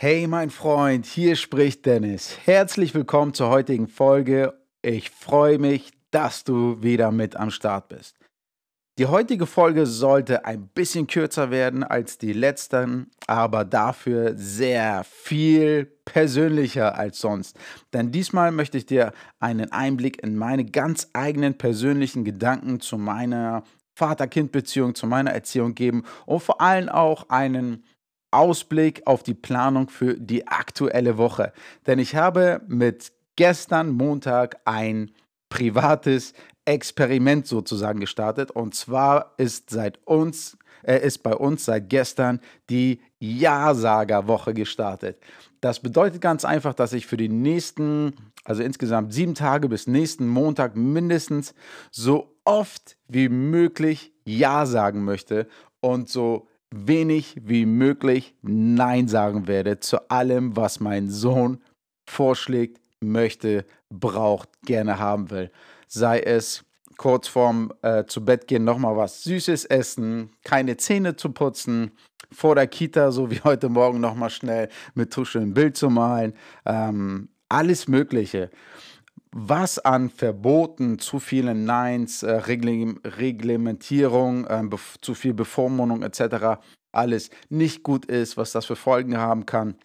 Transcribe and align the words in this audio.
Hey 0.00 0.28
mein 0.28 0.50
Freund, 0.50 1.06
hier 1.06 1.34
spricht 1.34 1.84
Dennis. 1.84 2.38
Herzlich 2.44 2.94
willkommen 2.94 3.34
zur 3.34 3.48
heutigen 3.48 3.88
Folge. 3.88 4.54
Ich 4.80 5.10
freue 5.10 5.58
mich, 5.58 5.90
dass 6.12 6.44
du 6.44 6.80
wieder 6.80 7.10
mit 7.10 7.34
am 7.34 7.50
Start 7.50 7.88
bist. 7.88 8.16
Die 8.96 9.06
heutige 9.06 9.44
Folge 9.44 9.86
sollte 9.86 10.44
ein 10.44 10.68
bisschen 10.68 11.08
kürzer 11.08 11.50
werden 11.50 11.82
als 11.82 12.16
die 12.16 12.32
letzten, 12.32 13.10
aber 13.26 13.64
dafür 13.64 14.34
sehr 14.36 15.02
viel 15.02 15.86
persönlicher 16.04 16.96
als 16.96 17.18
sonst. 17.18 17.58
Denn 17.92 18.12
diesmal 18.12 18.52
möchte 18.52 18.78
ich 18.78 18.86
dir 18.86 19.12
einen 19.40 19.72
Einblick 19.72 20.22
in 20.22 20.36
meine 20.36 20.64
ganz 20.64 21.08
eigenen 21.12 21.58
persönlichen 21.58 22.22
Gedanken 22.22 22.78
zu 22.78 22.98
meiner 22.98 23.64
Vater-Kind-Beziehung, 23.96 24.94
zu 24.94 25.08
meiner 25.08 25.32
Erziehung 25.32 25.74
geben 25.74 26.04
und 26.24 26.40
vor 26.40 26.60
allem 26.60 26.88
auch 26.88 27.30
einen 27.30 27.82
Ausblick 28.30 29.06
auf 29.06 29.22
die 29.22 29.34
Planung 29.34 29.88
für 29.88 30.14
die 30.14 30.46
aktuelle 30.46 31.18
Woche. 31.18 31.52
Denn 31.86 31.98
ich 31.98 32.14
habe 32.14 32.60
mit 32.68 33.12
gestern 33.36 33.90
Montag 33.90 34.60
ein 34.64 35.12
privates 35.48 36.34
Experiment 36.64 37.46
sozusagen 37.46 38.00
gestartet. 38.00 38.50
Und 38.50 38.74
zwar 38.74 39.34
ist 39.38 39.70
seit 39.70 40.06
uns, 40.06 40.58
äh, 40.82 40.98
ist 40.98 41.22
bei 41.22 41.34
uns 41.34 41.64
seit 41.64 41.88
gestern 41.88 42.40
die 42.68 43.00
Ja-Sager-Woche 43.20 44.54
gestartet. 44.54 45.18
Das 45.60 45.80
bedeutet 45.80 46.20
ganz 46.20 46.44
einfach, 46.44 46.74
dass 46.74 46.92
ich 46.92 47.06
für 47.06 47.16
die 47.16 47.30
nächsten, 47.30 48.14
also 48.44 48.62
insgesamt 48.62 49.12
sieben 49.12 49.34
Tage 49.34 49.68
bis 49.68 49.86
nächsten 49.86 50.28
Montag 50.28 50.76
mindestens 50.76 51.54
so 51.90 52.36
oft 52.44 52.96
wie 53.08 53.28
möglich 53.28 54.12
Ja 54.24 54.66
sagen 54.66 55.04
möchte 55.04 55.48
und 55.80 56.08
so 56.08 56.48
wenig 56.70 57.36
wie 57.42 57.66
möglich 57.66 58.34
Nein 58.42 59.08
sagen 59.08 59.46
werde 59.46 59.80
zu 59.80 60.10
allem, 60.10 60.56
was 60.56 60.80
mein 60.80 61.08
Sohn 61.08 61.62
vorschlägt, 62.08 62.80
möchte, 63.00 63.64
braucht, 63.90 64.48
gerne 64.62 64.98
haben 64.98 65.30
will. 65.30 65.50
Sei 65.86 66.20
es 66.20 66.64
kurz 66.96 67.28
vorm 67.28 67.72
äh, 67.82 68.04
zu 68.06 68.24
Bett 68.24 68.48
gehen 68.48 68.64
nochmal 68.64 68.96
was 68.96 69.22
Süßes 69.22 69.66
essen, 69.66 70.30
keine 70.42 70.76
Zähne 70.76 71.16
zu 71.16 71.30
putzen, 71.30 71.92
vor 72.30 72.54
der 72.54 72.66
Kita, 72.66 73.10
so 73.10 73.30
wie 73.30 73.40
heute 73.44 73.68
Morgen 73.68 74.00
nochmal 74.00 74.30
schnell 74.30 74.68
mit 74.94 75.12
Tusche 75.12 75.38
ein 75.38 75.54
Bild 75.54 75.76
zu 75.76 75.88
malen, 75.90 76.34
ähm, 76.66 77.28
alles 77.48 77.88
Mögliche. 77.88 78.50
Was 79.30 79.78
an 79.78 80.10
Verboten, 80.10 80.98
zu 80.98 81.18
vielen 81.18 81.64
Neins, 81.64 82.22
äh, 82.22 82.30
Reglementierung, 82.30 84.46
äh, 84.46 84.68
zu 85.00 85.14
viel 85.14 85.34
Bevormundung 85.34 86.02
etc. 86.02 86.60
alles 86.92 87.30
nicht 87.48 87.82
gut 87.82 88.06
ist, 88.06 88.36
was 88.36 88.52
das 88.52 88.66
für 88.66 88.76
Folgen 88.76 89.18
haben 89.18 89.46
kann 89.46 89.76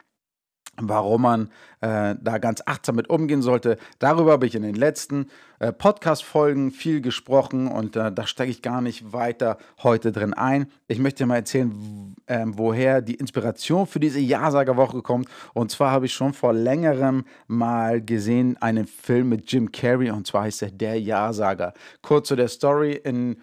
warum 0.81 1.21
man 1.23 1.49
äh, 1.81 2.15
da 2.19 2.37
ganz 2.39 2.63
achtsam 2.65 2.95
mit 2.95 3.09
umgehen 3.09 3.41
sollte. 3.41 3.77
Darüber 3.99 4.31
habe 4.31 4.45
ich 4.47 4.55
in 4.55 4.63
den 4.63 4.75
letzten 4.75 5.27
äh, 5.59 5.71
Podcast-Folgen 5.71 6.71
viel 6.71 7.01
gesprochen 7.01 7.67
und 7.67 7.95
äh, 7.95 8.11
da 8.11 8.25
steige 8.25 8.51
ich 8.51 8.61
gar 8.61 8.81
nicht 8.81 9.13
weiter 9.13 9.57
heute 9.83 10.11
drin 10.11 10.33
ein. 10.33 10.67
Ich 10.87 10.99
möchte 10.99 11.23
dir 11.23 11.27
mal 11.27 11.35
erzählen, 11.35 12.15
ähm, 12.27 12.57
woher 12.57 13.01
die 13.01 13.15
Inspiration 13.15 13.85
für 13.85 13.99
diese 13.99 14.19
Ja-Sager-Woche 14.19 15.01
kommt. 15.01 15.29
Und 15.53 15.71
zwar 15.71 15.91
habe 15.91 16.07
ich 16.07 16.13
schon 16.13 16.33
vor 16.33 16.53
längerem 16.53 17.25
mal 17.47 18.01
gesehen 18.01 18.57
einen 18.61 18.87
Film 18.87 19.29
mit 19.29 19.51
Jim 19.51 19.71
Carrey 19.71 20.09
und 20.09 20.25
zwar 20.25 20.43
heißt 20.43 20.63
er 20.63 20.71
Der 20.71 20.99
Ja-Sager. 20.99 21.73
Kurz 22.01 22.27
zu 22.29 22.35
der 22.35 22.47
Story 22.47 22.93
in 22.93 23.37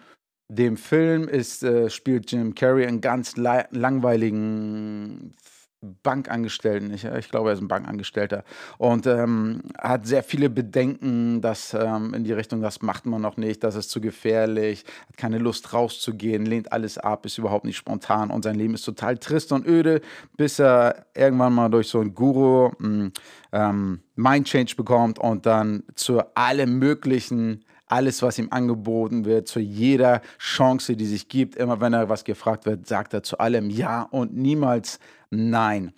dem 0.49 0.75
Film 0.75 1.29
ist, 1.29 1.63
äh, 1.63 1.89
spielt 1.89 2.29
Jim 2.31 2.55
Carrey 2.55 2.85
einen 2.85 2.99
ganz 2.99 3.37
langweiligen 3.37 5.33
Bankangestellten. 5.81 6.93
Ich, 6.93 7.05
ich, 7.05 7.29
glaube, 7.29 7.49
er 7.49 7.53
ist 7.53 7.61
ein 7.61 7.67
Bankangestellter 7.67 8.43
und 8.77 9.07
ähm, 9.07 9.63
hat 9.77 10.05
sehr 10.05 10.21
viele 10.21 10.49
Bedenken, 10.49 11.41
dass 11.41 11.73
ähm, 11.73 12.13
in 12.13 12.23
die 12.23 12.33
Richtung, 12.33 12.61
das 12.61 12.81
macht 12.83 13.07
man 13.07 13.21
noch 13.21 13.37
nicht, 13.37 13.63
das 13.63 13.75
ist 13.75 13.89
zu 13.89 13.99
gefährlich, 13.99 14.85
hat 15.07 15.17
keine 15.17 15.39
Lust 15.39 15.73
rauszugehen, 15.73 16.45
lehnt 16.45 16.71
alles 16.71 16.99
ab, 16.99 17.25
ist 17.25 17.39
überhaupt 17.39 17.65
nicht 17.65 17.77
spontan 17.77 18.29
und 18.29 18.43
sein 18.43 18.55
Leben 18.55 18.75
ist 18.75 18.83
total 18.83 19.17
trist 19.17 19.51
und 19.51 19.65
öde, 19.65 20.01
bis 20.37 20.59
er 20.59 21.07
irgendwann 21.15 21.53
mal 21.53 21.69
durch 21.69 21.87
so 21.87 21.99
einen 21.99 22.13
Guru 22.13 22.71
hm, 22.77 23.11
ähm, 23.51 24.01
Mind 24.15 24.47
Change 24.47 24.75
bekommt 24.75 25.17
und 25.17 25.47
dann 25.47 25.83
zu 25.95 26.21
allem 26.35 26.77
möglichen 26.77 27.65
alles, 27.87 28.21
was 28.21 28.39
ihm 28.39 28.47
angeboten 28.51 29.25
wird, 29.25 29.47
zu 29.47 29.59
jeder 29.59 30.21
Chance, 30.39 30.95
die 30.95 31.05
sich 31.05 31.27
gibt. 31.27 31.55
Immer 31.57 31.81
wenn 31.81 31.91
er 31.91 32.07
was 32.07 32.23
gefragt 32.23 32.65
wird, 32.65 32.87
sagt 32.87 33.13
er 33.13 33.21
zu 33.21 33.37
allem 33.39 33.69
Ja 33.69 34.03
und 34.03 34.33
niemals 34.33 34.99
Nein. 35.31 35.93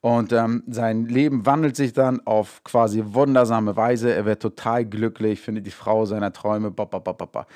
Und 0.00 0.32
ähm, 0.32 0.62
sein 0.68 1.06
Leben 1.06 1.46
wandelt 1.46 1.74
sich 1.74 1.92
dann 1.92 2.24
auf 2.26 2.62
quasi 2.62 3.02
wundersame 3.04 3.76
Weise. 3.76 4.14
Er 4.14 4.24
wird 4.24 4.40
total 4.40 4.84
glücklich, 4.84 5.40
findet 5.40 5.66
die 5.66 5.72
Frau 5.72 6.06
seiner 6.06 6.32
Träume. 6.32 6.70
Ba, 6.70 6.84
ba, 6.84 7.00
ba, 7.00 7.46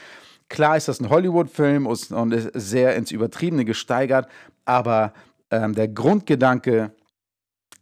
Klar 0.48 0.76
ist 0.76 0.88
das 0.88 1.00
ein 1.00 1.10
Hollywood-Film 1.10 1.86
und 1.86 2.32
ist 2.32 2.50
sehr 2.54 2.96
ins 2.96 3.12
Übertriebene 3.12 3.64
gesteigert, 3.64 4.28
aber 4.64 5.12
ähm, 5.52 5.76
der 5.76 5.86
Grundgedanke 5.86 6.90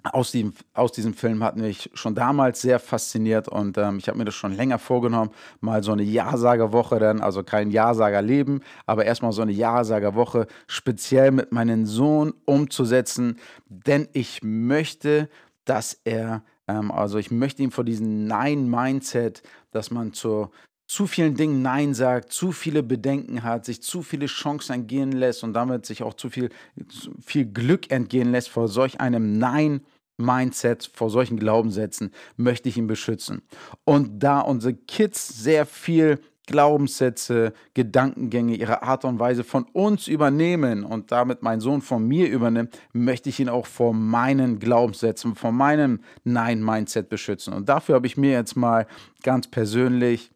aus 0.04 0.30
diesem, 0.30 0.52
aus 0.74 0.92
diesem 0.92 1.14
Film 1.14 1.42
hat 1.42 1.56
mich 1.56 1.90
schon 1.94 2.14
damals 2.14 2.60
sehr 2.60 2.78
fasziniert 2.78 3.48
und 3.48 3.78
ähm, 3.78 3.98
ich 3.98 4.08
habe 4.08 4.18
mir 4.18 4.24
das 4.24 4.34
schon 4.34 4.54
länger 4.54 4.78
vorgenommen, 4.78 5.30
mal 5.60 5.82
so 5.82 5.92
eine 5.92 6.02
Ja-Sager-Woche 6.02 6.98
dann, 6.98 7.20
also 7.20 7.42
kein 7.42 7.70
Ja-Sager-Leben, 7.70 8.62
aber 8.86 9.04
erstmal 9.04 9.32
so 9.32 9.42
eine 9.42 9.52
Ja-Sager-Woche 9.52 10.46
speziell 10.66 11.30
mit 11.30 11.52
meinem 11.52 11.86
Sohn 11.86 12.32
umzusetzen, 12.44 13.38
denn 13.68 14.08
ich 14.12 14.40
möchte, 14.42 15.28
dass 15.64 16.00
er, 16.04 16.42
ähm, 16.68 16.90
also 16.90 17.18
ich 17.18 17.30
möchte 17.30 17.62
ihm 17.62 17.70
vor 17.70 17.84
diesem 17.84 18.26
Nein-Mindset, 18.26 19.42
dass 19.72 19.90
man 19.90 20.12
zu, 20.12 20.50
zu 20.88 21.06
vielen 21.06 21.36
Dingen 21.36 21.62
Nein 21.62 21.94
sagt, 21.94 22.32
zu 22.32 22.50
viele 22.50 22.82
Bedenken 22.82 23.42
hat, 23.42 23.66
sich 23.66 23.82
zu 23.82 24.02
viele 24.02 24.26
Chancen 24.26 24.72
entgehen 24.72 25.12
lässt 25.12 25.44
und 25.44 25.52
damit 25.52 25.86
sich 25.86 26.02
auch 26.02 26.14
zu 26.14 26.30
viel, 26.30 26.48
zu 26.88 27.12
viel 27.24 27.44
Glück 27.44 27.90
entgehen 27.90 28.32
lässt 28.32 28.48
vor 28.48 28.66
solch 28.66 29.00
einem 29.00 29.38
Nein. 29.38 29.82
Mindset, 30.20 30.90
vor 30.92 31.10
solchen 31.10 31.38
Glaubenssätzen 31.38 32.10
möchte 32.36 32.68
ich 32.68 32.76
ihn 32.76 32.88
beschützen. 32.88 33.42
Und 33.84 34.18
da 34.18 34.40
unsere 34.40 34.74
Kids 34.74 35.28
sehr 35.28 35.64
viel 35.64 36.18
Glaubenssätze, 36.48 37.52
Gedankengänge, 37.74 38.56
ihre 38.56 38.82
Art 38.82 39.04
und 39.04 39.20
Weise 39.20 39.44
von 39.44 39.64
uns 39.72 40.08
übernehmen 40.08 40.82
und 40.82 41.12
damit 41.12 41.42
mein 41.42 41.60
Sohn 41.60 41.82
von 41.82 42.04
mir 42.04 42.28
übernimmt, 42.28 42.76
möchte 42.92 43.28
ich 43.28 43.38
ihn 43.38 43.48
auch 43.48 43.66
vor 43.66 43.94
meinen 43.94 44.58
Glaubenssätzen, 44.58 45.36
vor 45.36 45.52
meinem 45.52 46.00
Nein-Mindset 46.24 47.08
beschützen. 47.08 47.52
Und 47.52 47.68
dafür 47.68 47.94
habe 47.94 48.08
ich 48.08 48.16
mir 48.16 48.32
jetzt 48.32 48.56
mal 48.56 48.88
ganz 49.22 49.46
persönlich 49.46 50.32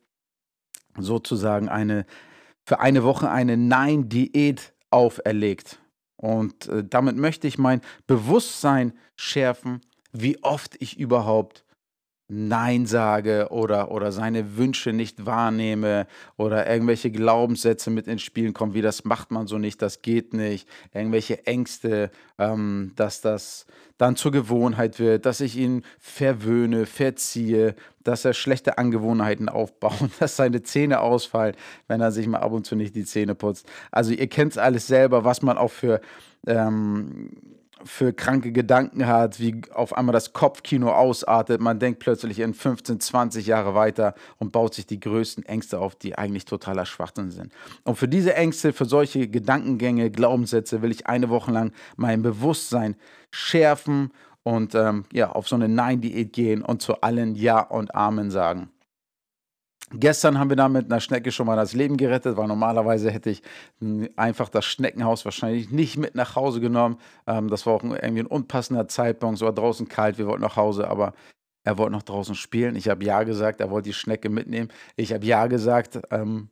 sozusagen 0.98 1.68
eine, 1.68 2.06
für 2.64 2.80
eine 2.80 3.04
Woche 3.04 3.30
eine 3.30 3.56
Nein-Diät 3.56 4.72
auferlegt. 4.90 5.80
Und 6.16 6.68
äh, 6.68 6.84
damit 6.84 7.16
möchte 7.16 7.46
ich 7.46 7.58
mein 7.58 7.80
Bewusstsein 8.06 8.92
schärfen, 9.16 9.80
wie 10.12 10.42
oft 10.42 10.76
ich 10.80 10.98
überhaupt 10.98 11.64
Nein 12.34 12.86
sage 12.86 13.48
oder, 13.50 13.90
oder 13.90 14.10
seine 14.10 14.56
Wünsche 14.56 14.94
nicht 14.94 15.26
wahrnehme 15.26 16.06
oder 16.38 16.66
irgendwelche 16.66 17.10
Glaubenssätze 17.10 17.90
mit 17.90 18.06
ins 18.06 18.22
Spiel 18.22 18.52
kommen, 18.54 18.72
wie 18.72 18.80
das 18.80 19.04
macht 19.04 19.30
man 19.30 19.46
so 19.46 19.58
nicht, 19.58 19.82
das 19.82 20.00
geht 20.00 20.32
nicht, 20.32 20.66
irgendwelche 20.94 21.46
Ängste, 21.46 22.10
ähm, 22.38 22.92
dass 22.96 23.20
das 23.20 23.66
dann 23.98 24.16
zur 24.16 24.32
Gewohnheit 24.32 24.98
wird, 24.98 25.26
dass 25.26 25.42
ich 25.42 25.56
ihn 25.56 25.84
verwöhne, 25.98 26.86
verziehe, 26.86 27.74
dass 28.02 28.24
er 28.24 28.32
schlechte 28.32 28.78
Angewohnheiten 28.78 29.50
aufbaut, 29.50 30.08
dass 30.18 30.36
seine 30.36 30.62
Zähne 30.62 31.00
ausfallen, 31.00 31.54
wenn 31.86 32.00
er 32.00 32.12
sich 32.12 32.26
mal 32.26 32.38
ab 32.38 32.52
und 32.52 32.64
zu 32.64 32.76
nicht 32.76 32.96
die 32.96 33.04
Zähne 33.04 33.34
putzt. 33.34 33.66
Also 33.90 34.12
ihr 34.12 34.26
kennt 34.26 34.52
es 34.52 34.58
alles 34.58 34.86
selber, 34.86 35.24
was 35.24 35.42
man 35.42 35.58
auch 35.58 35.70
für... 35.70 36.00
Ähm, 36.46 37.30
für 37.84 38.12
kranke 38.12 38.52
Gedanken 38.52 39.06
hat, 39.06 39.40
wie 39.40 39.60
auf 39.74 39.96
einmal 39.96 40.12
das 40.12 40.32
Kopfkino 40.32 40.90
ausartet. 40.90 41.60
Man 41.60 41.78
denkt 41.78 42.00
plötzlich 42.00 42.38
in 42.38 42.54
15, 42.54 43.00
20 43.00 43.46
Jahre 43.46 43.74
weiter 43.74 44.14
und 44.38 44.52
baut 44.52 44.74
sich 44.74 44.86
die 44.86 45.00
größten 45.00 45.44
Ängste 45.44 45.78
auf, 45.78 45.94
die 45.94 46.16
eigentlich 46.16 46.44
totaler 46.44 46.86
Schwachsinn 46.86 47.30
sind. 47.30 47.52
Und 47.84 47.96
für 47.96 48.08
diese 48.08 48.34
Ängste, 48.34 48.72
für 48.72 48.84
solche 48.84 49.28
Gedankengänge, 49.28 50.10
Glaubenssätze 50.10 50.82
will 50.82 50.90
ich 50.90 51.06
eine 51.06 51.28
Woche 51.28 51.50
lang 51.50 51.72
mein 51.96 52.22
Bewusstsein 52.22 52.96
schärfen 53.30 54.10
und 54.42 54.74
ähm, 54.74 55.04
ja, 55.12 55.30
auf 55.30 55.48
so 55.48 55.56
eine 55.56 55.68
Nein-Diät 55.68 56.32
gehen 56.32 56.62
und 56.62 56.82
zu 56.82 57.00
allen 57.00 57.34
Ja 57.34 57.60
und 57.60 57.94
Amen 57.94 58.30
sagen. 58.30 58.70
Gestern 59.94 60.38
haben 60.38 60.50
wir 60.50 60.56
da 60.56 60.68
mit 60.68 60.86
einer 60.86 61.00
Schnecke 61.00 61.32
schon 61.32 61.46
mal 61.46 61.56
das 61.56 61.74
Leben 61.74 61.96
gerettet, 61.96 62.36
weil 62.36 62.48
normalerweise 62.48 63.10
hätte 63.10 63.30
ich 63.30 63.42
einfach 64.16 64.48
das 64.48 64.64
Schneckenhaus 64.64 65.24
wahrscheinlich 65.24 65.70
nicht 65.70 65.96
mit 65.96 66.14
nach 66.14 66.36
Hause 66.36 66.60
genommen. 66.60 66.98
Ähm, 67.26 67.48
das 67.48 67.66
war 67.66 67.74
auch 67.74 67.84
irgendwie 67.84 68.20
ein 68.20 68.26
unpassender 68.26 68.88
Zeitpunkt. 68.88 69.36
Es 69.36 69.42
war 69.42 69.52
draußen 69.52 69.88
kalt, 69.88 70.18
wir 70.18 70.26
wollten 70.26 70.42
nach 70.42 70.56
Hause, 70.56 70.88
aber 70.88 71.14
er 71.64 71.78
wollte 71.78 71.92
noch 71.92 72.02
draußen 72.02 72.34
spielen. 72.34 72.76
Ich 72.76 72.88
habe 72.88 73.04
Ja 73.04 73.22
gesagt, 73.22 73.60
er 73.60 73.70
wollte 73.70 73.90
die 73.90 73.94
Schnecke 73.94 74.28
mitnehmen. 74.28 74.68
Ich 74.96 75.12
habe 75.12 75.24
Ja 75.24 75.46
gesagt. 75.46 76.00
Ähm, 76.10 76.48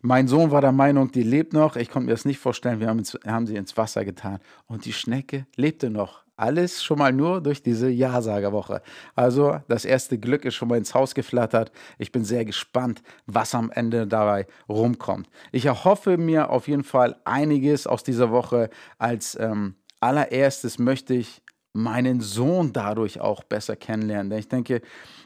mein 0.00 0.28
Sohn 0.28 0.50
war 0.50 0.60
der 0.60 0.72
Meinung, 0.72 1.10
die 1.10 1.22
lebt 1.22 1.52
noch. 1.52 1.76
Ich 1.76 1.90
konnte 1.90 2.06
mir 2.06 2.12
das 2.12 2.24
nicht 2.24 2.38
vorstellen. 2.38 2.80
Wir 2.80 2.88
haben, 2.88 2.98
ins, 2.98 3.18
haben 3.26 3.46
sie 3.46 3.56
ins 3.56 3.76
Wasser 3.76 4.04
getan. 4.04 4.38
Und 4.66 4.84
die 4.84 4.92
Schnecke 4.92 5.46
lebte 5.56 5.90
noch. 5.90 6.24
alles 6.36 6.82
schon 6.82 6.98
mal 6.98 7.12
nur 7.12 7.40
durch 7.40 7.62
diese 7.62 7.88
Ja-Sager-Woche. 7.88 8.82
Also 9.14 9.60
das 9.68 9.84
erste 9.84 10.18
Glück 10.18 10.44
ist 10.44 10.54
schon 10.54 10.68
mal 10.68 10.78
ins 10.78 10.94
Haus 10.94 11.14
geflattert. 11.14 11.70
Ich 11.98 12.12
bin 12.12 12.24
sehr 12.24 12.44
gespannt, 12.44 13.02
was 13.26 13.54
am 13.54 13.70
Ende 13.70 14.06
dabei 14.06 14.46
rumkommt. 14.68 15.28
Ich 15.52 15.66
erhoffe 15.66 16.16
mir 16.16 16.50
auf 16.50 16.68
jeden 16.68 16.84
Fall 16.84 17.16
einiges 17.24 17.86
aus 17.86 18.02
dieser 18.02 18.30
Woche. 18.30 18.70
Als 18.98 19.36
ähm, 19.40 19.76
allererstes 20.00 20.78
möchte 20.78 21.14
ich 21.14 21.42
meinen 21.72 22.20
Sohn 22.20 22.72
dadurch 22.72 23.20
auch 23.20 23.44
besser 23.44 23.76
kennenlernen. 23.76 24.30
Denn 24.30 24.38
ich 24.38 24.48
denke, 24.48 24.82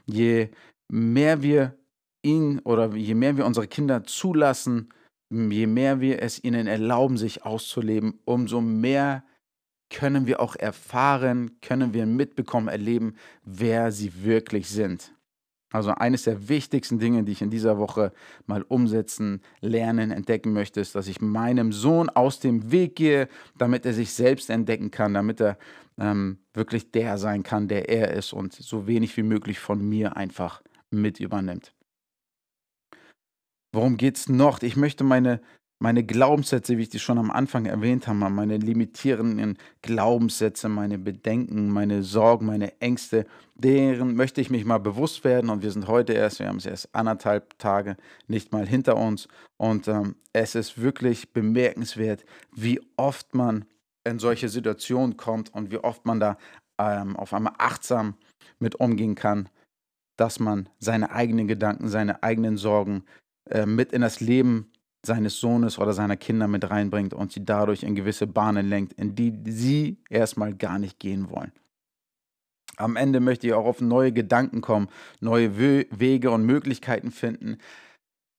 je 0.07 0.51
mehr 0.89 1.43
wir 1.43 1.75
ihn 2.23 2.59
oder 2.61 2.95
je 2.95 3.15
mehr 3.15 3.37
wir 3.37 3.47
unsere 3.47 3.67
Kinder 3.67 4.05
zulassen, 4.05 4.89
je 5.31 5.67
mehr 5.67 6.01
wir 6.01 6.23
es 6.23 6.43
ihnen 6.43 6.67
erlauben, 6.67 7.17
sich 7.17 7.45
auszuleben, 7.45 8.21
umso 8.25 8.61
mehr 8.61 9.25
können 9.91 10.27
wir 10.27 10.41
auch 10.41 10.57
erfahren, 10.57 11.61
können 11.63 11.95
wir 11.95 12.07
mitbekommen, 12.07 12.69
erleben, 12.69 13.15
wer 13.45 13.91
sie 13.93 14.25
wirklich 14.25 14.69
sind. 14.69 15.15
Also 15.71 15.91
eines 15.91 16.23
der 16.23 16.49
wichtigsten 16.49 16.99
Dinge, 16.99 17.25
die 17.25 17.33
ich 17.33 17.43
in 17.43 17.51
dieser 17.51 17.79
Woche 17.79 18.13
mal 18.47 18.63
umsetzen, 18.63 19.43
lernen, 19.61 20.11
entdecken 20.11 20.53
möchte, 20.53 20.81
ist, 20.81 20.95
dass 20.95 21.09
ich 21.09 21.21
meinem 21.21 21.73
Sohn 21.73 22.09
aus 22.09 22.41
dem 22.41 22.73
Weg 22.73 22.97
gehe, 22.97 23.29
damit 23.59 23.85
er 23.85 23.93
sich 23.93 24.13
selbst 24.15 24.49
entdecken 24.49 24.91
kann, 24.91 25.13
damit 25.13 25.41
er 25.41 25.59
ähm, 25.99 26.39
wirklich 26.55 26.91
der 26.91 27.19
sein 27.19 27.43
kann, 27.43 27.69
der 27.69 27.89
er 27.91 28.13
ist 28.13 28.33
und 28.33 28.55
so 28.55 28.87
wenig 28.87 29.15
wie 29.19 29.23
möglich 29.23 29.59
von 29.59 29.87
mir 29.87 30.17
einfach 30.17 30.63
mit 30.91 31.21
übernimmt. 31.21 31.75
Worum 33.73 33.97
geht 33.97 34.17
es 34.17 34.29
noch? 34.29 34.63
Ich 34.63 34.77
möchte 34.77 35.05
meine 35.05 35.41
meine 35.81 36.05
Glaubenssätze, 36.05 36.77
wie 36.77 36.83
ich 36.83 36.89
die 36.89 36.99
schon 36.99 37.19
am 37.19 37.31
Anfang 37.31 37.67
erwähnt 37.67 38.09
habe, 38.09 38.19
meine 38.19 38.57
limitierenden 38.57 39.59
Glaubenssätze, 39.83 40.69
meine 40.69 40.99
Bedenken, 40.99 41.71
meine 41.71 42.03
Sorgen, 42.03 42.47
meine 42.47 42.81
Ängste, 42.81 43.27
deren 43.55 44.17
möchte 44.17 44.41
ich 44.41 44.51
mich 44.51 44.65
mal 44.65 44.79
bewusst 44.79 45.23
werden. 45.23 45.51
Und 45.51 45.63
wir 45.63 45.71
sind 45.71 45.87
heute 45.87 46.15
erst, 46.15 46.41
wir 46.41 46.49
haben 46.49 46.57
es 46.57 46.67
erst 46.67 46.95
anderthalb 46.95 47.59
Tage 47.59 47.97
nicht 48.27 48.53
mal 48.53 48.67
hinter 48.67 48.97
uns. 48.97 49.29
Und 49.57 49.87
ähm, 49.87 50.17
es 50.33 50.57
ist 50.57 50.81
wirklich 50.81 51.33
bemerkenswert, 51.33 52.25
wie 52.53 52.81
oft 52.97 53.35
man 53.35 53.65
in 54.05 54.19
solche 54.19 54.49
Situationen 54.49 55.17
kommt 55.17 55.55
und 55.55 55.71
wie 55.71 55.79
oft 55.79 56.07
man 56.07 56.19
da 56.19 56.39
ähm, 56.79 57.17
auf 57.17 57.33
einmal 57.33 57.55
achtsam 57.59 58.15
mit 58.59 58.77
umgehen 58.77 59.15
kann, 59.15 59.49
dass 60.17 60.41
man 60.41 60.69
seine 60.81 61.13
eigenen 61.13 61.47
Gedanken, 61.47 61.89
seine 61.89 62.23
eigenen 62.25 62.57
Sorgen 62.57 63.05
äh, 63.51 63.67
mit 63.67 63.93
in 63.93 64.01
das 64.01 64.21
Leben 64.21 64.71
seines 65.05 65.39
Sohnes 65.41 65.79
oder 65.79 65.93
seiner 65.93 66.17
Kinder 66.17 66.49
mit 66.49 66.69
reinbringt 66.71 67.15
und 67.15 67.33
sie 67.33 67.45
dadurch 67.45 67.83
in 67.83 67.95
gewisse 67.95 68.27
Bahnen 68.27 68.69
lenkt, 68.69 68.95
in 68.95 69.15
die 69.15 69.33
sie 69.47 69.99
erstmal 70.11 70.55
gar 70.55 70.79
nicht 70.79 70.99
gehen 70.99 71.31
wollen. 71.31 71.53
Am 72.77 72.97
Ende 72.97 73.21
möchte 73.21 73.47
ich 73.47 73.55
auch 73.55 73.65
auf 73.65 73.81
neue 73.81 74.13
Gedanken 74.13 74.61
kommen, 74.61 74.89
neue 75.21 75.59
Wege 75.59 76.31
und 76.31 76.45
Möglichkeiten 76.45 77.11
finden, 77.11 77.59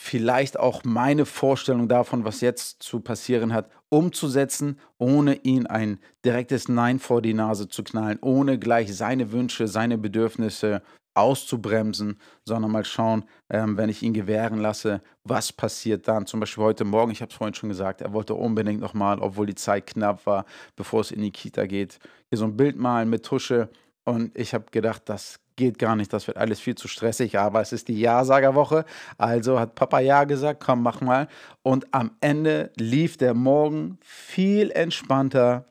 vielleicht 0.01 0.57
auch 0.57 0.85
meine 0.85 1.25
Vorstellung 1.25 1.89
davon, 1.89 2.23
was 2.23 2.39
jetzt 2.39 2.81
zu 2.81 3.01
passieren 3.01 3.53
hat, 3.53 3.69
umzusetzen, 3.89 4.79
ohne 4.97 5.35
ihn 5.35 5.67
ein 5.67 5.99
direktes 6.23 6.69
Nein 6.69 6.99
vor 6.99 7.21
die 7.21 7.33
Nase 7.33 7.67
zu 7.67 7.83
knallen, 7.83 8.17
ohne 8.21 8.57
gleich 8.57 8.95
seine 8.95 9.33
Wünsche, 9.33 9.67
seine 9.67 9.97
Bedürfnisse 9.97 10.81
auszubremsen, 11.15 12.17
sondern 12.45 12.71
mal 12.71 12.85
schauen, 12.85 13.25
ähm, 13.49 13.75
wenn 13.75 13.89
ich 13.89 14.01
ihn 14.01 14.13
gewähren 14.13 14.59
lasse, 14.59 15.01
was 15.25 15.51
passiert 15.51 16.07
dann. 16.07 16.25
Zum 16.25 16.39
Beispiel 16.39 16.63
heute 16.63 16.85
Morgen, 16.85 17.11
ich 17.11 17.21
habe 17.21 17.31
es 17.31 17.37
vorhin 17.37 17.53
schon 17.53 17.67
gesagt, 17.67 17.99
er 17.99 18.13
wollte 18.13 18.35
unbedingt 18.35 18.79
nochmal, 18.79 19.19
obwohl 19.19 19.47
die 19.47 19.55
Zeit 19.55 19.85
knapp 19.85 20.25
war, 20.25 20.45
bevor 20.77 21.01
es 21.01 21.11
in 21.11 21.21
die 21.21 21.31
Kita 21.31 21.65
geht, 21.65 21.99
hier 22.29 22.37
so 22.37 22.45
ein 22.45 22.55
Bild 22.55 22.77
malen 22.77 23.09
mit 23.09 23.25
Tusche. 23.25 23.69
Und 24.05 24.37
ich 24.37 24.53
habe 24.53 24.65
gedacht, 24.71 25.03
das 25.05 25.41
geht 25.59 25.77
gar 25.77 25.95
nicht, 25.95 26.11
das 26.11 26.25
wird 26.25 26.37
alles 26.37 26.59
viel 26.59 26.73
zu 26.73 26.87
stressig, 26.87 27.37
aber 27.37 27.61
es 27.61 27.71
ist 27.71 27.87
die 27.87 27.99
Ja-Sager-Woche. 27.99 28.85
Also 29.19 29.59
hat 29.59 29.75
Papa 29.75 29.99
Ja 29.99 30.23
gesagt, 30.23 30.63
komm, 30.65 30.81
mach 30.81 31.01
mal. 31.01 31.27
Und 31.61 31.93
am 31.93 32.11
Ende 32.21 32.71
lief 32.77 33.17
der 33.17 33.35
Morgen 33.35 33.99
viel 34.01 34.71
entspannter 34.71 35.65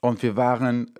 und 0.00 0.22
wir 0.22 0.36
waren 0.36 0.94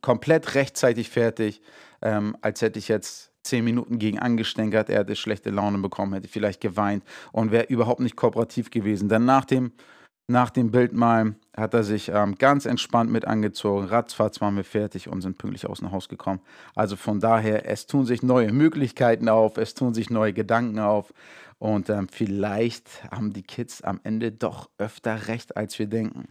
komplett 0.00 0.54
rechtzeitig 0.56 1.08
fertig 1.08 1.62
ähm, 2.02 2.36
als 2.42 2.60
hätte 2.60 2.78
ich 2.78 2.88
jetzt 2.88 3.32
zehn 3.44 3.64
Minuten 3.64 3.98
gegen 3.98 4.18
angestänkert, 4.18 4.90
er 4.90 5.00
hätte 5.00 5.16
schlechte 5.16 5.50
Laune 5.50 5.78
bekommen, 5.78 6.12
hätte 6.12 6.28
vielleicht 6.28 6.60
geweint 6.60 7.04
und 7.32 7.50
wäre 7.52 7.64
überhaupt 7.64 8.00
nicht 8.00 8.16
kooperativ 8.16 8.70
gewesen. 8.70 9.08
Dann 9.08 9.24
nach 9.24 9.44
dem, 9.44 9.72
nach 10.32 10.50
dem 10.50 10.70
Bildmal 10.70 11.34
hat 11.56 11.74
er 11.74 11.84
sich 11.84 12.08
ähm, 12.08 12.36
ganz 12.36 12.66
entspannt 12.66 13.10
mit 13.10 13.26
angezogen. 13.26 13.86
Ratzfatz 13.86 14.40
waren 14.40 14.56
wir 14.56 14.64
fertig 14.64 15.08
und 15.08 15.20
sind 15.20 15.38
pünktlich 15.38 15.66
aus 15.66 15.78
dem 15.78 15.92
Haus 15.92 16.08
gekommen. 16.08 16.40
Also 16.74 16.96
von 16.96 17.20
daher, 17.20 17.68
es 17.68 17.86
tun 17.86 18.06
sich 18.06 18.22
neue 18.22 18.52
Möglichkeiten 18.52 19.28
auf, 19.28 19.58
es 19.58 19.74
tun 19.74 19.94
sich 19.94 20.10
neue 20.10 20.32
Gedanken 20.32 20.78
auf 20.78 21.12
und 21.58 21.88
ähm, 21.90 22.08
vielleicht 22.08 23.04
haben 23.12 23.32
die 23.32 23.44
Kids 23.44 23.82
am 23.82 24.00
Ende 24.02 24.32
doch 24.32 24.68
öfter 24.78 25.28
recht, 25.28 25.56
als 25.56 25.78
wir 25.78 25.86
denken. 25.86 26.28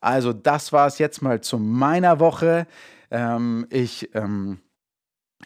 Also 0.00 0.32
das 0.32 0.72
war 0.72 0.86
es 0.86 0.98
jetzt 0.98 1.22
mal 1.22 1.40
zu 1.40 1.58
meiner 1.58 2.18
Woche. 2.18 2.66
Ähm, 3.10 3.66
ich 3.70 4.14
ähm, 4.14 4.58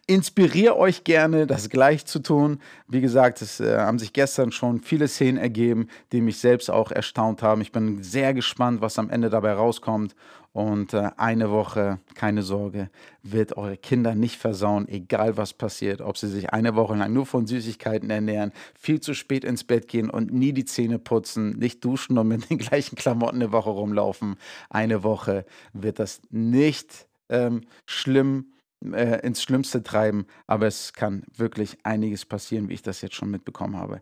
inspiriere 0.09 0.77
euch 0.77 1.05
gerne, 1.05 1.47
das 1.47 1.69
gleich 1.69 2.07
zu 2.07 2.19
tun. 2.19 2.61
Wie 2.89 3.03
gesagt, 3.03 3.43
es 3.43 3.61
äh, 3.61 3.79
haben 3.79 3.99
sich 3.99 4.13
gestern 4.13 4.51
schon 4.51 4.81
viele 4.81 5.07
Szenen 5.07 5.37
ergeben, 5.37 5.89
die 6.13 6.23
mich 6.23 6.39
selbst 6.39 6.71
auch 6.71 6.91
erstaunt 6.91 7.43
haben. 7.43 7.61
Ich 7.61 7.73
bin 7.73 8.03
sehr 8.03 8.33
gespannt, 8.33 8.81
was 8.81 8.99
am 8.99 9.11
Ende 9.11 9.29
dabei 9.29 9.53
rauskommt. 9.53 10.17
Und 10.55 10.95
äh, 10.95 11.11
eine 11.19 11.51
Woche, 11.51 12.01
keine 12.15 12.43
Sorge, 12.43 12.89
wird 13.23 13.59
eure 13.59 13.77
Kinder 13.77 14.15
nicht 14.15 14.39
versauen, 14.39 14.89
egal 14.89 15.37
was 15.37 15.53
passiert. 15.53 16.01
Ob 16.01 16.17
sie 16.17 16.27
sich 16.27 16.55
eine 16.55 16.75
Woche 16.75 16.97
lang 16.97 17.13
nur 17.13 17.27
von 17.27 17.47
Süßigkeiten 17.47 18.09
ernähren, 18.09 18.53
viel 18.75 19.01
zu 19.01 19.13
spät 19.13 19.45
ins 19.45 19.63
Bett 19.63 19.89
gehen 19.89 20.09
und 20.09 20.33
nie 20.33 20.55
die 20.55 20.65
Zähne 20.65 20.99
putzen, 20.99 21.51
nicht 21.59 21.85
duschen 21.85 22.17
und 22.17 22.29
mit 22.29 22.49
den 22.49 22.57
gleichen 22.59 22.97
Klamotten 22.97 23.37
eine 23.37 23.53
Woche 23.53 23.71
rumlaufen. 23.71 24.37
Eine 24.71 25.05
Woche 25.05 25.45
wird 25.75 25.99
das 25.99 26.23
nicht 26.31 27.07
ähm, 27.29 27.61
schlimm 27.85 28.47
äh, 28.85 29.21
ins 29.27 29.43
Schlimmste 29.43 29.83
treiben, 29.83 30.27
aber 30.47 30.67
es 30.67 30.93
kann 30.93 31.25
wirklich 31.37 31.79
einiges 31.83 32.25
passieren, 32.25 32.69
wie 32.69 32.75
ich 32.75 32.83
das 32.83 33.01
jetzt 33.03 33.15
schon 33.15 33.31
mitbekommen 33.31 33.77
habe. 33.77 34.01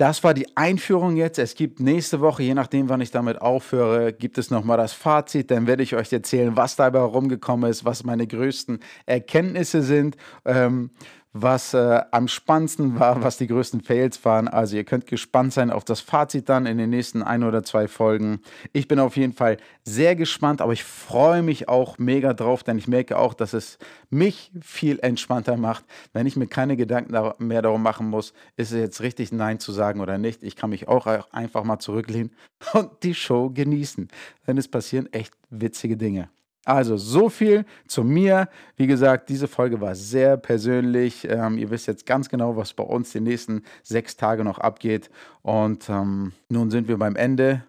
Das 0.00 0.24
war 0.24 0.32
die 0.32 0.56
Einführung 0.56 1.16
jetzt. 1.16 1.38
Es 1.38 1.54
gibt 1.54 1.78
nächste 1.78 2.20
Woche, 2.22 2.42
je 2.42 2.54
nachdem, 2.54 2.88
wann 2.88 3.02
ich 3.02 3.10
damit 3.10 3.42
aufhöre, 3.42 4.14
gibt 4.14 4.38
es 4.38 4.50
nochmal 4.50 4.78
das 4.78 4.94
Fazit. 4.94 5.50
Dann 5.50 5.66
werde 5.66 5.82
ich 5.82 5.94
euch 5.94 6.10
erzählen, 6.10 6.56
was 6.56 6.74
dabei 6.76 7.00
rumgekommen 7.00 7.70
ist, 7.70 7.84
was 7.84 8.02
meine 8.02 8.26
größten 8.26 8.80
Erkenntnisse 9.04 9.82
sind. 9.82 10.16
Ähm, 10.46 10.88
was 11.32 11.74
äh, 11.74 12.00
am 12.10 12.26
spannendsten 12.26 12.98
war, 12.98 13.22
was 13.22 13.38
die 13.38 13.46
größten 13.46 13.82
Fails 13.82 14.24
waren. 14.24 14.48
Also 14.48 14.76
ihr 14.76 14.84
könnt 14.84 15.06
gespannt 15.06 15.52
sein 15.52 15.70
auf 15.70 15.84
das 15.84 16.00
Fazit 16.00 16.48
dann 16.48 16.66
in 16.66 16.76
den 16.76 16.90
nächsten 16.90 17.22
ein 17.22 17.44
oder 17.44 17.62
zwei 17.62 17.86
Folgen. 17.86 18.40
Ich 18.72 18.88
bin 18.88 18.98
auf 18.98 19.16
jeden 19.16 19.32
Fall 19.32 19.58
sehr 19.84 20.16
gespannt, 20.16 20.60
aber 20.60 20.72
ich 20.72 20.82
freue 20.82 21.42
mich 21.42 21.68
auch 21.68 21.98
mega 21.98 22.34
drauf, 22.34 22.64
denn 22.64 22.78
ich 22.78 22.88
merke 22.88 23.16
auch, 23.16 23.34
dass 23.34 23.52
es 23.52 23.78
mich 24.10 24.50
viel 24.60 24.98
entspannter 25.00 25.56
macht, 25.56 25.84
wenn 26.12 26.26
ich 26.26 26.36
mir 26.36 26.48
keine 26.48 26.76
Gedanken 26.76 27.16
mehr 27.38 27.62
darum 27.62 27.82
machen 27.82 28.08
muss, 28.08 28.32
ist 28.56 28.72
es 28.72 28.78
jetzt 28.78 29.00
richtig 29.00 29.30
Nein 29.30 29.60
zu 29.60 29.70
sagen 29.70 30.00
oder 30.00 30.18
nicht. 30.18 30.42
Ich 30.42 30.56
kann 30.56 30.70
mich 30.70 30.88
auch 30.88 31.06
einfach 31.32 31.62
mal 31.62 31.78
zurücklehnen 31.78 32.32
und 32.72 32.90
die 33.04 33.14
Show 33.14 33.50
genießen, 33.50 34.08
denn 34.46 34.58
es 34.58 34.66
passieren 34.66 35.12
echt 35.12 35.34
witzige 35.48 35.96
Dinge. 35.96 36.28
Also 36.70 36.96
so 36.96 37.28
viel 37.28 37.64
zu 37.88 38.04
mir. 38.04 38.48
Wie 38.76 38.86
gesagt, 38.86 39.28
diese 39.28 39.48
Folge 39.48 39.80
war 39.80 39.96
sehr 39.96 40.36
persönlich. 40.36 41.26
Ähm, 41.28 41.58
ihr 41.58 41.68
wisst 41.70 41.88
jetzt 41.88 42.06
ganz 42.06 42.28
genau, 42.28 42.56
was 42.56 42.74
bei 42.74 42.84
uns 42.84 43.10
die 43.10 43.18
nächsten 43.18 43.64
sechs 43.82 44.16
Tage 44.16 44.44
noch 44.44 44.58
abgeht. 44.58 45.10
Und 45.42 45.88
ähm, 45.88 46.30
nun 46.48 46.70
sind 46.70 46.86
wir 46.86 46.96
beim 46.96 47.16
Ende. 47.16 47.64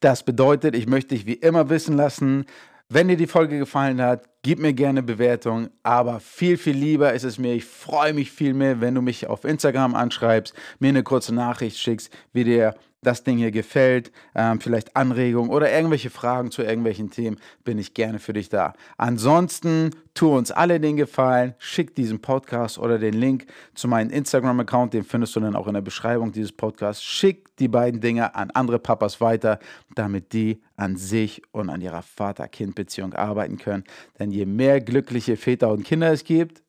Das 0.00 0.24
bedeutet, 0.24 0.74
ich 0.74 0.88
möchte 0.88 1.14
dich 1.14 1.26
wie 1.26 1.34
immer 1.34 1.70
wissen 1.70 1.96
lassen, 1.96 2.46
wenn 2.88 3.06
dir 3.06 3.16
die 3.16 3.28
Folge 3.28 3.56
gefallen 3.56 4.02
hat, 4.02 4.24
gib 4.42 4.58
mir 4.58 4.74
gerne 4.74 5.02
Bewertung, 5.02 5.70
aber 5.84 6.20
viel, 6.20 6.58
viel 6.58 6.76
lieber 6.76 7.14
ist 7.14 7.24
es 7.24 7.38
mir, 7.38 7.54
ich 7.54 7.64
freue 7.64 8.12
mich 8.12 8.30
viel 8.30 8.52
mehr, 8.52 8.80
wenn 8.80 8.94
du 8.94 9.00
mich 9.00 9.26
auf 9.26 9.44
Instagram 9.44 9.94
anschreibst, 9.94 10.54
mir 10.80 10.88
eine 10.88 11.02
kurze 11.02 11.34
Nachricht 11.34 11.78
schickst, 11.78 12.12
wie 12.32 12.44
dir 12.44 12.74
das 13.06 13.22
Ding 13.22 13.38
hier 13.38 13.50
gefällt, 13.50 14.10
ähm, 14.34 14.60
vielleicht 14.60 14.96
Anregungen 14.96 15.50
oder 15.50 15.70
irgendwelche 15.72 16.10
Fragen 16.10 16.50
zu 16.50 16.62
irgendwelchen 16.62 17.10
Themen, 17.10 17.38
bin 17.64 17.78
ich 17.78 17.94
gerne 17.94 18.18
für 18.18 18.32
dich 18.32 18.48
da. 18.48 18.74
Ansonsten 18.96 19.90
tu 20.14 20.34
uns 20.36 20.50
alle 20.50 20.80
den 20.80 20.96
Gefallen, 20.96 21.54
schick 21.58 21.94
diesen 21.94 22.20
Podcast 22.20 22.78
oder 22.78 22.98
den 22.98 23.14
Link 23.14 23.46
zu 23.74 23.88
meinem 23.88 24.10
Instagram-Account, 24.10 24.94
den 24.94 25.04
findest 25.04 25.36
du 25.36 25.40
dann 25.40 25.56
auch 25.56 25.66
in 25.66 25.74
der 25.74 25.80
Beschreibung 25.80 26.32
dieses 26.32 26.52
Podcasts. 26.52 27.02
Schick 27.02 27.56
die 27.58 27.68
beiden 27.68 28.00
Dinge 28.00 28.34
an 28.34 28.50
andere 28.50 28.78
Papas 28.78 29.20
weiter, 29.20 29.58
damit 29.94 30.32
die 30.32 30.60
an 30.76 30.96
sich 30.96 31.42
und 31.52 31.70
an 31.70 31.80
ihrer 31.80 32.02
Vater-Kind-Beziehung 32.02 33.14
arbeiten 33.14 33.58
können. 33.58 33.84
Denn 34.18 34.30
je 34.30 34.46
mehr 34.46 34.80
glückliche 34.80 35.36
Väter 35.36 35.70
und 35.70 35.84
Kinder 35.84 36.10
es 36.12 36.24
gibt, 36.24 36.63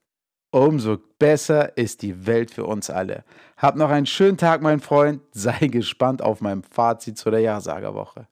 umso 0.56 0.98
besser 1.20 1.78
ist 1.78 2.02
die 2.02 2.26
Welt 2.26 2.50
für 2.50 2.66
uns 2.66 2.90
alle. 2.90 3.26
Hab 3.58 3.76
noch 3.76 3.90
einen 3.90 4.06
schönen 4.06 4.38
Tag, 4.38 4.62
mein 4.62 4.80
Freund. 4.80 5.22
Sei 5.32 5.68
gespannt 5.68 6.22
auf 6.22 6.40
mein 6.40 6.64
Fazit 6.64 7.18
zu 7.18 7.30
der 7.30 7.42
Jahrsagerwoche. 7.42 8.28